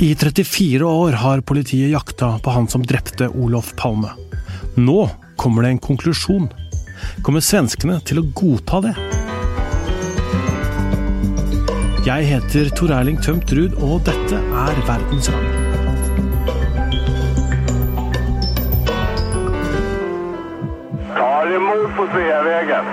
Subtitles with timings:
[0.00, 4.08] I 34 år har politiet jakta på han som drepte Olof Palme.
[4.74, 6.46] Nå kommer det en konklusjon.
[7.22, 8.94] Kommer svenskene til å godta det?
[12.06, 15.44] Jeg heter Tor Erling Tømt Ruud, og dette er Verdens Gang.
[21.12, 22.84] Ja, det är på Sveavegen.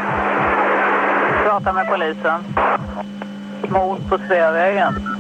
[1.46, 2.39] Prater med polisen.
[3.71, 5.16] Mord på Sveavägen.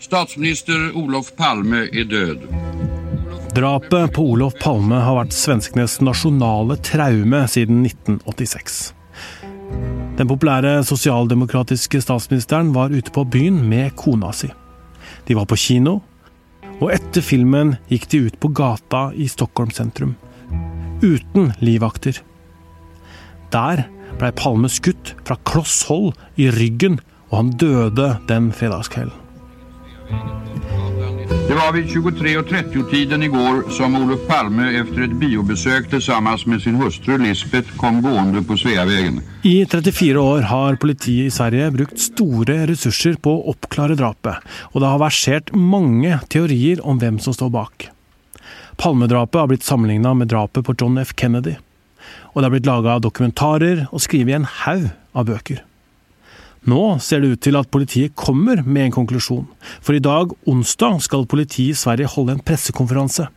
[0.00, 2.46] Statsminister Olof Palme er død.
[3.52, 8.78] Drapet på Olof Palme har vært svenskenes nasjonale traume siden 1986.
[10.16, 14.48] Den populære sosialdemokratiske statsministeren var ute på byen med kona si.
[15.28, 15.98] De var på kino,
[16.80, 20.16] og etter filmen gikk de ut på gata i Stockholm sentrum.
[21.04, 22.24] Uten livvakter.
[23.52, 23.84] Der
[24.16, 29.29] blei Palme skutt fra kloss hold i ryggen, og han døde den fredagskvelden.
[31.50, 37.18] Det var vid 23.30-tiden igår som Olof Palme efter ett biobesök tillsammans med sin hustru
[37.18, 39.20] Lisbeth kom gående på Sveavägen.
[39.42, 44.38] I 34 år har politiet i Sverige brukt store ressurser på å oppklare drapet,
[44.72, 47.88] og det har versert mange teorier om hvem som står bak.
[48.76, 51.14] Palmedrapet har blitt sammenligna med drapet på John F.
[51.16, 51.56] Kennedy.
[52.32, 55.64] Og det har blitt laga dokumentarer og skrevet en haug av bøker.
[56.68, 59.46] Nå ser det ut til at politiet kommer med en konklusjon,
[59.80, 63.30] for i dag, onsdag, skal politiet i Sverige holde en pressekonferanse.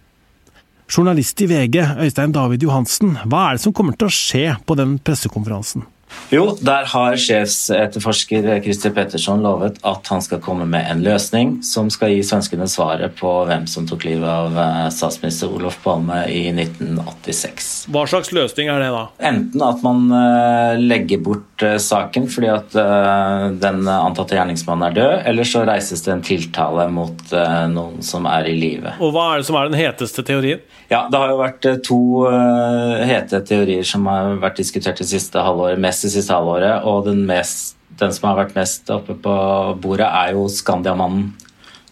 [0.91, 4.75] Journalist i VG, Øystein David Johansen, hva er det som kommer til å skje på
[4.75, 5.85] den pressekonferansen?
[6.33, 11.91] Jo, der har sjefsetterforsker Christer Petterson lovet at han skal komme med en løsning som
[11.93, 16.47] skal gi svenskene svaret på hvem som tok livet av eh, statsminister Olof Palme i
[16.49, 17.69] 1986.
[17.93, 19.03] Hva slags løsning er det da?
[19.29, 25.13] Enten at man eh, legger bort eh, saken fordi at den antatte gjerningsmannen er død,
[25.29, 27.19] eller så reises det en tiltale mot
[27.69, 28.95] noen som er i live.
[29.03, 30.63] Og hva er det som er den heteste teorien?
[30.89, 31.99] Ja, det har jo vært to
[33.07, 37.23] hete teorier som har vært diskutert det siste halvåret, mest det siste halvåret, og den,
[37.29, 39.33] mest, den som har vært mest oppe på
[39.83, 41.31] bordet, er jo Skandiamannen.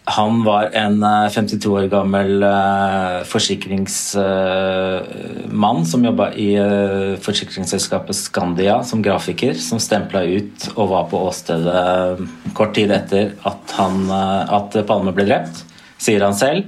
[0.04, 8.82] Han var en eh, 52 år gammel eh, forsikringsmann som jobba i eh, forsikringsselskapet Skandia
[8.86, 12.18] som grafiker, som stempla ut og var på åstedet
[12.58, 15.62] kort tid etter at, han, eh, at Palme ble drept,
[16.02, 16.66] sier han selv.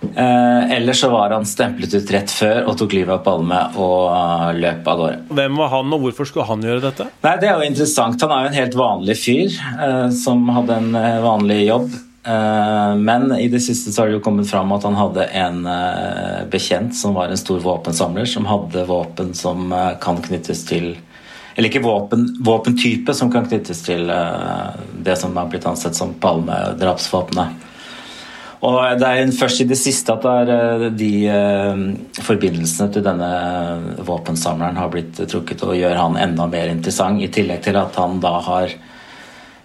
[0.00, 4.04] Eh, Eller så var han stemplet ut rett før og tok livet av Palme og
[4.14, 5.16] eh, løp av gårde.
[5.34, 7.08] Hvem var han, og hvorfor skulle han gjøre dette?
[7.24, 8.22] Nei, Det er jo interessant.
[8.22, 11.90] Han er jo en helt vanlig fyr eh, som hadde en eh, vanlig jobb.
[12.28, 15.60] Eh, men i det siste så har det jo kommet fram at han hadde en
[16.52, 19.72] bekjent som var en stor våpensamler, som hadde våpen som
[20.02, 20.92] kan knyttes til
[21.58, 27.66] Eller ikke våpen, våpentype som kan knyttes til det som har blitt ansett som Palme-drapsvåpenet.
[28.66, 31.82] Og det er først i det siste at eh, de eh,
[32.26, 33.30] forbindelsene til denne
[34.06, 38.18] våpensamleren har blitt trukket og gjør han enda mer interessant, i tillegg til at han
[38.22, 38.74] da har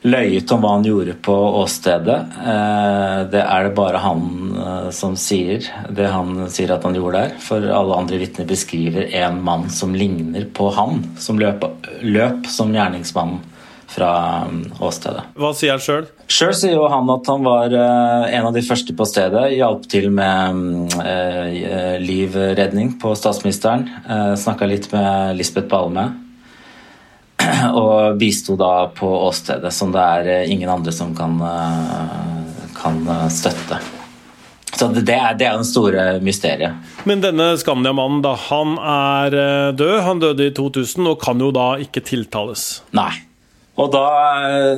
[0.04, 2.20] løyet om hva han gjorde på åstedet.
[2.44, 4.30] Eh, Det er det bare han
[4.94, 7.40] som sier det han sier at han gjorde der.
[7.42, 11.66] For alle andre vitner beskriver en mann som ligner på han, som løp,
[12.04, 13.42] løp som gjerningsmannen
[13.94, 14.12] fra
[14.50, 15.24] mm, åstedet.
[15.40, 16.10] Hva sier han sjøl?
[16.32, 19.46] Sjøl sier jo han at han var eh, en av de første på stedet.
[19.54, 23.88] Hjalp til med mm, eh, livredning på statsministeren.
[24.10, 26.10] Uh, Snakka litt med Lisbeth Balme.
[27.84, 33.04] Og bisto da på åstedet, som det er eh, ingen andre som kan, eh, kan
[33.08, 33.82] eh, støtte.
[34.74, 36.80] Så det er, det er den store mysteriet.
[37.06, 39.98] Men denne Skandia-mannen, da, han er eh, død.
[40.08, 42.82] Han døde i 2000 og kan jo da ikke tiltales.
[42.96, 43.12] Nei.
[43.74, 44.08] Og da,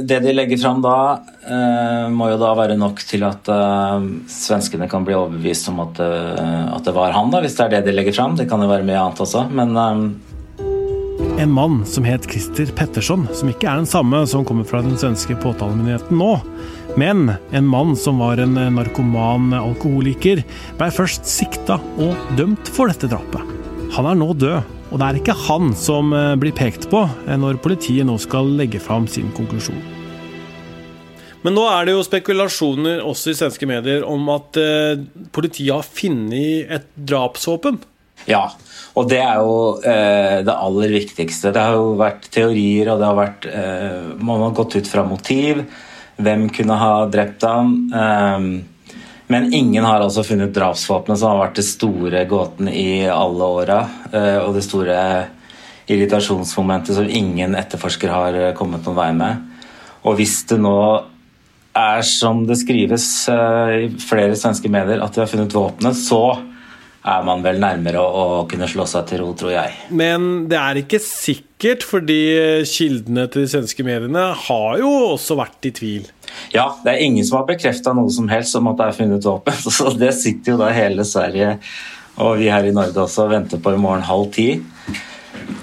[0.07, 4.87] det de legger fram da, eh, må jo da være nok til at eh, svenskene
[4.91, 7.89] kan bli overbevist om at, eh, at det var han, da, hvis det er det
[7.89, 8.37] de legger fram.
[8.39, 10.05] Det kan jo være mye annet også, men eh,
[11.43, 14.95] En mann som het Christer Pettersson, som ikke er den samme som kommer fra den
[14.95, 16.31] svenske påtalemyndigheten nå,
[16.95, 20.45] men en mann som var en narkoman alkoholiker,
[20.79, 23.43] blei først sikta og dømt for dette drapet.
[23.97, 27.35] Han er nå død, og det er ikke han som eh, blir pekt på eh,
[27.35, 29.81] når politiet nå skal legge fram sin konklusjon.
[31.43, 35.03] Men nå er det jo spekulasjoner også i svenske medier om at eh,
[35.35, 37.81] politiet har funnet et drapsvåpen.
[38.25, 38.45] Ja,
[38.95, 41.51] og det er jo eh, det aller viktigste.
[41.51, 45.03] Det har jo vært teorier, og det har vært eh, Man har gått ut fra
[45.05, 45.59] motiv.
[46.15, 47.75] Hvem kunne ha drept ham?
[47.91, 48.47] Eh,
[49.27, 53.79] men ingen har altså funnet drapsvåpenet, som har vært det store gåten i alle åra.
[54.11, 54.99] Eh, og det store
[55.89, 59.43] irritasjonsmomentet som ingen etterforsker har eh, kommet noen vei med.
[60.05, 60.77] Og hvis det nå
[61.75, 66.37] er som det skrives uh, i flere svenske medier, at de har funnet våpenet, så
[67.05, 69.73] er man vel nærmere å, kunne slå seg til ro, tror jeg.
[69.93, 72.21] Men det er ikke sikkert, fordi
[72.69, 76.07] kildene til de svenske mediene har jo også vært i tvil.
[76.53, 79.27] Ja, det er ingen som har bekrefta noe som helst om at det er funnet
[79.27, 79.59] våpen.
[79.77, 81.57] Så det sitter jo da hele Sverige
[82.15, 84.49] og vi her i Norge også og venter på i morgen halv ti.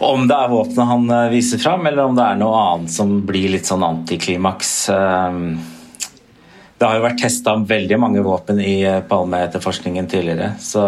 [0.02, 3.14] Om det er våpenet han eh, viser fram, eller om det er noe annet som
[3.26, 4.72] blir litt sånn antiklimaks.
[4.92, 5.46] Ehm,
[6.76, 10.84] det har jo vært testa veldig mange våpen i eh, Palme-etterforskningen tidligere, så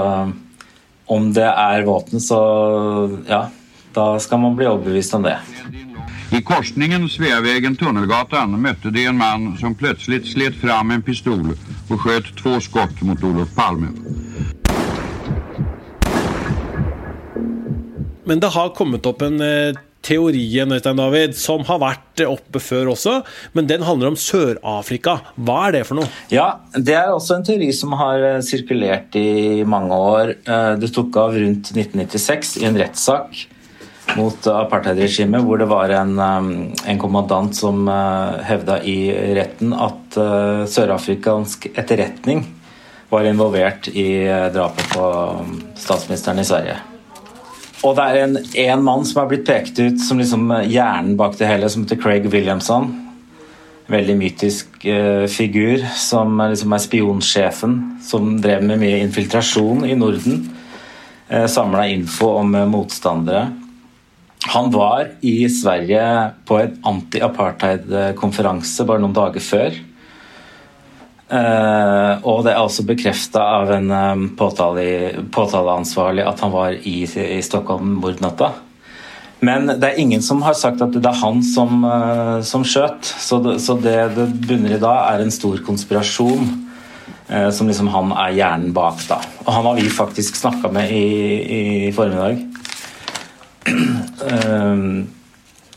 [1.14, 2.38] om det er våpen, så
[3.28, 3.46] ja,
[3.94, 5.36] da skal man bli overbevist om det.
[6.34, 12.32] I korsningen Sveavägen-Tunnelgatan møtte de en mann som plutselig slet fram en pistol og skjøt
[12.40, 13.92] to skudd mot Olof Palme.
[18.26, 22.90] Men det har kommet opp en eh, teorien Øystein David, som har vært oppe før
[22.96, 23.20] også,
[23.54, 25.20] men den handler om Sør-Afrika.
[25.38, 26.10] Hva er det for noe?
[26.34, 30.34] Ja, Det er også en teori som har eh, sirkulert i mange år.
[30.42, 33.44] Eh, det tok av rundt 1996 i en rettssak
[34.14, 37.88] mot apartheidregimet, hvor det var en, en kommandant som
[38.46, 38.98] hevda i
[39.34, 40.18] retten at
[40.70, 42.44] sørafrikansk etterretning
[43.10, 44.08] var involvert i
[44.54, 45.12] drapet på
[45.80, 46.82] statsministeren i Sverige.
[47.84, 51.36] Og det er en, en mann som har blitt pekt ut som liksom hjernen bak
[51.36, 52.88] det hele, som heter Craig Williamson.
[53.92, 57.74] Veldig mytisk uh, figur, som liksom er spionsjefen,
[58.04, 60.46] som drev med mye infiltrasjon i Norden.
[61.28, 63.50] Uh, eh, Samla info om uh, motstandere.
[64.52, 66.04] Han var i Sverige
[66.44, 69.76] på en anti-apartheid-konferanse bare noen dager før.
[71.24, 76.98] Uh, og det er også bekrefta av en um, påtale, påtaleansvarlig at han var i,
[77.08, 78.50] i Stockholm mordnatta.
[79.44, 83.08] Men det er ingen som har sagt at det er han som, uh, som skjøt.
[83.08, 86.44] Så, det, så det, det bunner i da, er en stor konspirasjon
[87.32, 89.00] uh, som liksom han er hjernen bak.
[89.08, 89.22] da.
[89.46, 91.08] Og han har vi faktisk snakka med i,
[91.88, 92.44] i formiddag.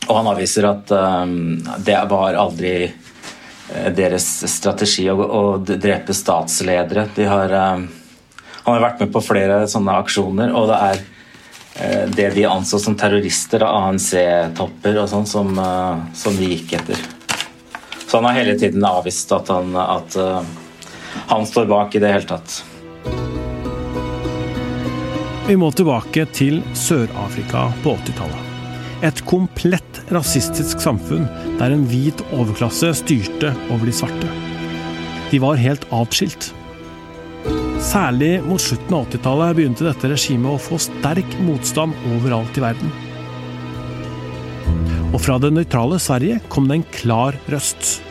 [0.08, 0.92] Og han avviser at
[1.84, 2.74] det var aldri
[3.68, 7.08] Eh, deres strategi å, drepe statsledere.
[7.14, 7.84] De har, uh,
[8.64, 12.80] han har vært med på flere sånne aksjoner, og det er uh, det de anså
[12.80, 17.04] som terrorister, av ANC-topper og sånn, som, uh, som, de gikk etter.
[18.06, 20.16] Så han har hele tiden avvist at han, at,
[21.28, 22.62] han står bak i det hele tatt.
[25.48, 28.48] Vi må tilbake til Sør-Afrika på 80-tallet.
[29.08, 31.22] Et komplett rasistisk samfunn
[31.56, 34.28] der en hvit overklasse styrte over de svarte.
[35.30, 36.50] De var helt atskilt.
[37.80, 42.92] Særlig mot slutten av 80-tallet begynte dette regimet å få sterk motstand overalt i verden.
[45.14, 48.02] Og fra det nøytrale Sverige kom det en klar røst.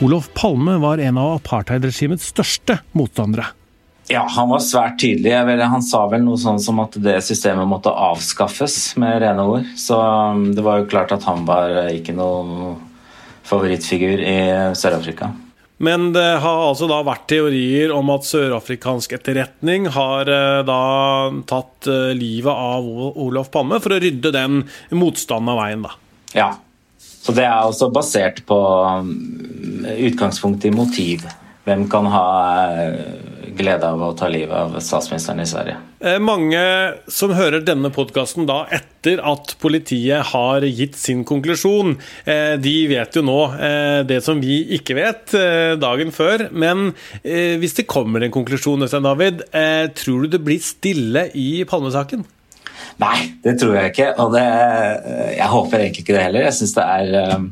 [0.00, 3.50] Olof Palme var en av apartheidregimets største motstandere.
[4.12, 5.32] Ja, han var svært tydelig.
[5.64, 9.70] Han sa vel noe sånn som at det systemet måtte avskaffes, med rene ord.
[9.80, 12.76] Så um, det var jo klart at han var eh, ikke noen
[13.44, 14.36] favorittfigur i
[14.76, 15.32] Sør-Afrika.
[15.84, 20.82] Men det har altså da vært teorier om at sørafrikansk etterretning har eh, da
[21.48, 22.86] tatt eh, livet av
[23.24, 24.62] Olof Palme for å rydde den
[24.94, 25.96] motstanden av veien, da.
[26.36, 26.50] Ja.
[27.24, 31.24] Så det er også basert på utgangspunkt utgangspunktet i motiv.
[31.64, 32.24] Hvem kan ha
[33.56, 35.76] glede av å ta livet av statsministeren i Sverige.
[36.04, 36.60] Eh, mange
[37.12, 41.96] som hører denne podkasten da etter at politiet har gitt sin konklusjon,
[42.26, 45.36] eh, de vet jo nå eh, det som vi ikke vet
[45.80, 46.48] dagen før.
[46.52, 46.92] Men
[47.24, 49.42] hvis det kommer en konklusjon, Øystein David,
[49.96, 52.24] tror du det blir stille i Palmesaken?
[53.00, 54.10] Nei, det tror jeg ikke.
[54.22, 54.44] Og det,
[55.38, 56.46] jeg håper egentlig ikke det heller.
[56.46, 57.46] Jeg syns det er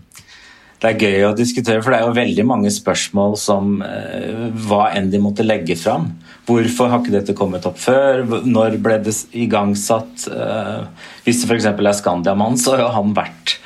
[0.83, 4.89] det er gøy å diskutere, for det er jo veldig mange spørsmål som eh, hva
[4.99, 6.09] enn de måtte legge fram.
[6.49, 8.25] Hvorfor har ikke dette kommet opp før?
[8.43, 10.27] Når ble det igangsatt?
[10.27, 11.69] Eh, hvis det f.eks.
[11.71, 13.61] er Skandiamann, så har han vært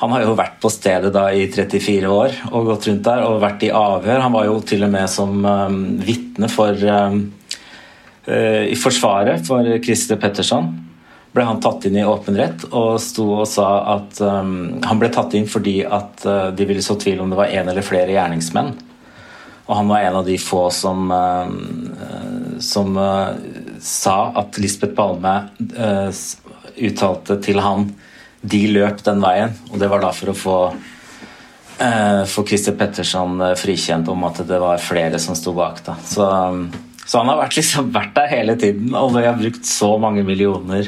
[0.00, 3.42] han har jo vært på stedet da i 34 år og gått rundt der og
[3.42, 4.22] vært i avhør.
[4.24, 7.18] Han var jo til og med som um, vitne for um,
[8.24, 10.70] uh, i Forsvaret for Christer Petterson
[11.32, 15.10] ble han tatt inn i åpen rett og sto og sa at um, han ble
[15.14, 18.14] tatt inn fordi at uh, de ville så tvil om det var en eller flere
[18.16, 18.72] gjerningsmenn.
[19.70, 23.36] Og han var en av de få som, uh, som uh,
[23.78, 25.36] sa at Lisbeth Palme
[25.78, 26.10] uh,
[26.80, 27.92] uttalte til han
[28.40, 29.54] de løp den veien.
[29.70, 34.42] Og det var da for å få uh, for Christer Petterson uh, frikjent om at
[34.48, 35.84] det var flere som sto bak.
[35.86, 35.94] da.
[36.02, 36.66] Så um,
[37.10, 39.88] så han har vært, liksom, vært der hele tiden, og når vi har brukt så
[39.98, 40.86] mange millioner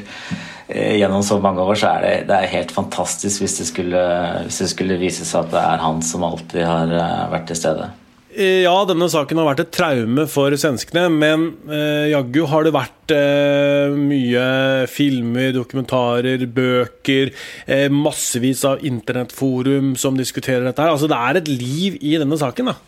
[0.68, 4.04] eh, gjennom så mange år, så er det, det er helt fantastisk hvis det, skulle,
[4.46, 7.58] hvis det skulle vise seg at det er han som alltid har eh, vært til
[7.58, 7.88] stede.
[8.32, 12.72] Eh, Ja, denne saken har vært et traume for svenskene, men eh, jaggu har det
[12.78, 14.46] vært eh, mye
[14.88, 17.34] filmer, dokumentarer, bøker,
[17.66, 20.94] eh, massevis av internettforum som diskuterer dette her.
[20.94, 22.78] Altså, det er et liv i denne saken, da.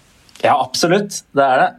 [0.46, 1.24] Ja, absolutt.
[1.34, 1.72] Det er det.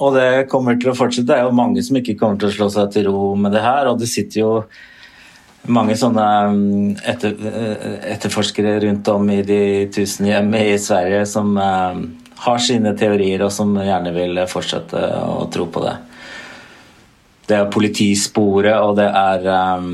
[0.00, 1.28] Og det kommer til å fortsette.
[1.28, 3.62] Det er jo mange som ikke kommer til å slå seg til ro med det
[3.64, 3.90] her.
[3.90, 4.52] Og det sitter jo
[5.70, 9.60] mange sånne mm, etter, eh, etterforskere rundt om i de
[9.94, 12.00] tusen hjem i Sverige som eh,
[12.42, 15.94] har sine teorier, og som gjerne vil fortsette å tro på det.
[17.46, 19.46] Det er politisporet, og det er
[19.78, 19.88] um,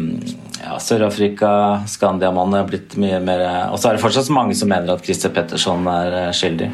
[0.61, 1.51] ja, Sør-Afrika,
[1.89, 5.33] Skandiamannen er blitt mye mer Og så er det fortsatt mange som mener at Christer
[5.35, 6.69] Petterson er eh, skyldig.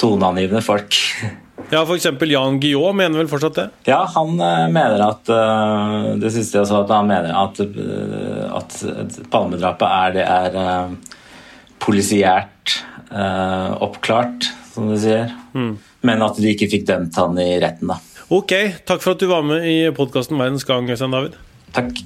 [0.00, 0.96] Toneangivende folk.
[1.70, 2.06] Ja, f.eks.
[2.20, 3.66] Jan Guillaud mener vel fortsatt det?
[3.90, 8.44] Ja, han eh, mener at eh, Det siste jeg så, at han mener at, eh,
[8.56, 8.78] at
[9.28, 10.94] Palmedrapet er det er
[11.78, 14.44] polisiært oppklart,
[14.74, 15.30] som de sier.
[16.04, 17.96] Men at de ikke fikk dømt han i retten, da.
[18.34, 18.52] Ok,
[18.84, 21.38] takk for at du var med i podkasten Verdens gang, Øystein David.
[21.72, 22.02] Takk.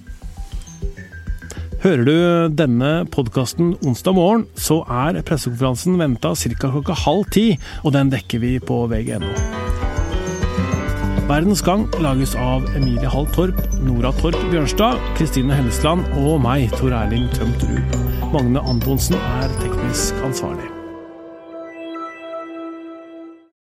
[1.82, 2.16] Hører du
[2.54, 6.68] denne podkasten onsdag morgen, så er pressekonferansen venta ca.
[6.70, 9.32] klokka halv ti, og den dekker vi på vg.no.
[11.26, 16.94] Verdens Gang lages av Emilie Hall Torp, Nora Torp Bjørnstad, Kristine Hellesland og meg, Tor
[16.94, 17.98] Erling Tømt Ruud.
[18.30, 20.70] Magne Antonsen er teknisk ansvarlig.